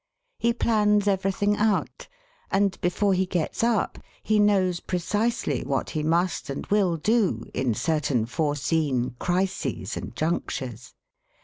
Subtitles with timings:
[0.39, 2.07] He plans everything out,
[2.49, 7.75] and before he gets up he knows precisely what he must and will do in
[7.75, 10.95] certain foreseen crises and junctures.